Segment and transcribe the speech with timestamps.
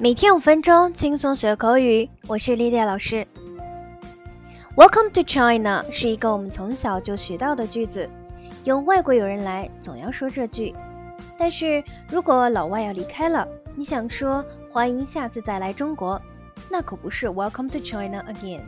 [0.00, 2.08] 每天五分钟，轻松学口语。
[2.28, 3.26] 我是丽丽老师。
[4.76, 8.08] Welcome to China 是一个我们从小就学到的句子，
[8.62, 10.72] 有外国友人来，总要说这句。
[11.36, 13.44] 但是如果老外要离开了，
[13.74, 16.22] 你想说欢迎下次再来中国，
[16.70, 18.60] 那可不是 Welcome to China again。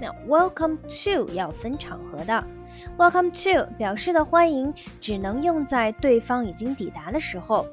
[0.00, 2.44] 那 Welcome to 要分场合的
[2.96, 7.66] ，Welcome to 表示的欢迎只能用在对方已经抵达的时候。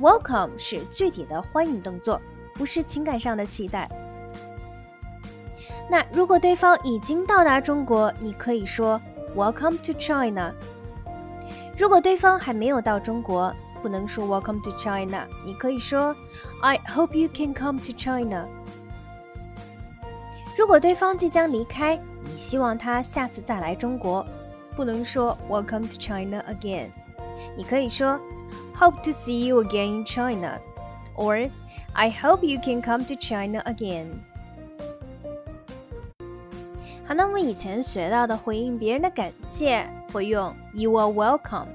[0.00, 2.20] Welcome 是具体的欢迎动作，
[2.54, 3.88] 不是情感上的期待。
[5.88, 9.00] 那如果对方已经到达中国，你可以说
[9.36, 10.52] Welcome to China。
[11.78, 16.14] 如果对方还没有到中国，不能说 Welcome to China，你可以说
[16.62, 18.48] I hope you can come to China。
[20.56, 24.24] 如果对方即将离开，你希望他下次再来中国，
[24.74, 26.90] 不能说 Welcome to China again，
[27.56, 28.20] 你可以说。
[28.76, 30.60] Hope to see you again in China.
[31.16, 31.50] Or,
[31.92, 34.08] I hope you can come to China again.
[37.06, 41.68] 好，那我们以前学到的回应别人的感谢会用 You are welcome，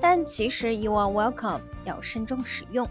[0.00, 2.88] 但其实 You are welcome 要慎重使用。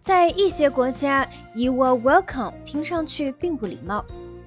[0.00, 4.04] 在一些国家，You are welcome 听上去并不礼貌。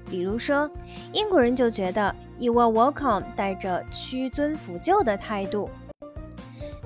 [0.10, 0.70] 比如说，
[1.14, 5.70] 英国人就觉得 You are welcome 带着屈尊俯就的态度。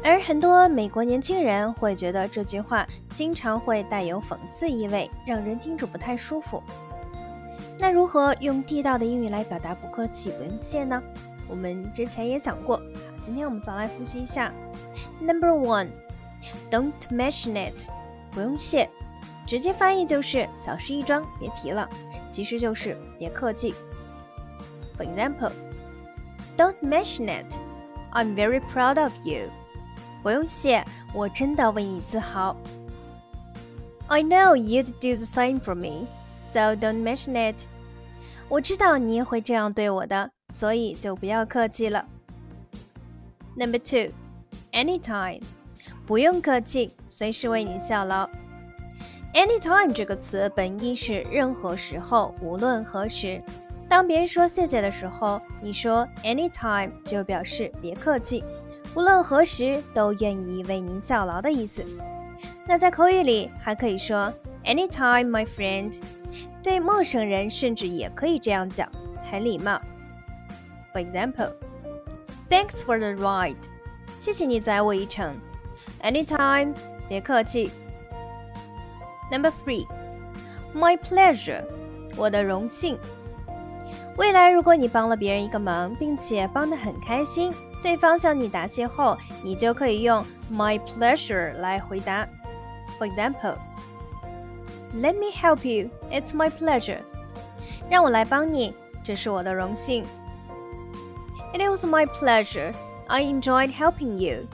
[0.03, 6.61] 而很多美国年轻人会觉得这句话经常会带有讽刺意味，让人听着不太舒服。
[7.77, 11.02] 那如何用地道的英语来表达不客气、不用谢呢？
[11.47, 12.81] 我们之前也讲过，
[13.22, 14.52] 今天我们再来复习一下。
[15.19, 17.89] Number one，don't mention it，
[18.31, 18.89] 不用谢，
[19.45, 21.88] 直接翻译就是小事一桩，别提了，
[22.29, 23.75] 其实就是别客气。
[24.97, 29.49] For example，don't mention it，I'm very proud of you。
[30.22, 32.55] 不用谢，我真的为你自豪。
[34.08, 36.08] I know you'd do the same for me,
[36.41, 37.66] so don't mention it.
[38.50, 42.06] 我知道你也会这样对我的，所以就不要客气了。
[43.56, 44.13] Number two,
[44.72, 45.41] anytime，
[46.06, 48.29] 不用客气，随时为你效劳。
[49.34, 53.41] Anytime 这个词本意是任何时候，无论何时。
[53.88, 58.44] 当别人说谢谢的时候，你说 anytime 就表示别客气。
[58.96, 61.84] 无论何时都愿意为您效劳的意思。
[62.68, 64.34] 那在口语里还可以说
[64.66, 66.02] anytime, my friend。
[66.63, 68.90] 对陌生人甚至也可以这样讲，
[69.29, 69.81] 很礼貌。
[70.94, 71.53] For example,
[72.50, 73.57] thanks for the ride。
[74.18, 75.35] 谢谢你载我一程。
[76.03, 76.73] Anytime，
[77.09, 77.72] 别客气。
[79.31, 79.88] Number three,
[80.75, 81.63] my pleasure。
[82.16, 82.97] 我的荣幸。
[84.17, 87.53] 未来如果你帮了别人一个忙，并且帮得很开心。
[87.81, 92.27] 对方向你答谢后，你就可以用 "My pleasure" 来回答。
[92.99, 93.55] For example,
[94.94, 95.89] "Let me help you.
[96.11, 96.99] It's my pleasure."
[97.89, 100.05] 让我来帮你，这是我的荣幸。
[101.53, 102.73] It was my pleasure.
[103.07, 104.45] I enjoyed helping you.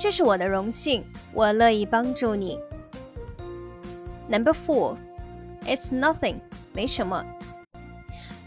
[0.00, 2.58] 这是我的荣幸，我乐意帮助你。
[4.28, 4.96] Number four,
[5.66, 6.36] "It's nothing."
[6.72, 7.22] 没什么。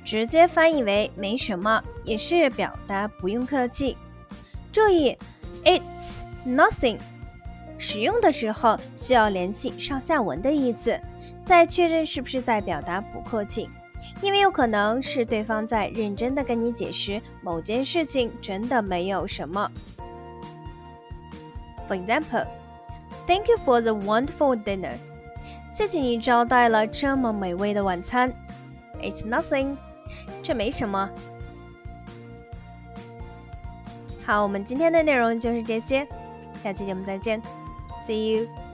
[0.07, 3.97] 直接翻译为没什么，也是表达不用客气。
[4.71, 5.17] 注意
[5.65, 6.97] ，it's nothing，
[7.77, 10.97] 使用的时候需要联系上下文的意思，
[11.43, 13.67] 再确认是不是在表达不客气，
[14.21, 19.69] 因为有可能是对方在认真的跟你解释某件事情真的没有什么。
[21.89, 24.93] For example，Thank you for the wonderful dinner。
[25.69, 28.31] 谢谢你招待了这么美味的晚餐。
[29.01, 29.75] It's nothing，
[30.43, 31.09] 这没什么。
[34.25, 36.07] 好，我们今天的内容就是这些，
[36.57, 37.41] 下期节目再见
[38.05, 38.66] ，See you。